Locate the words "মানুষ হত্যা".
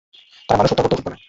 0.59-0.83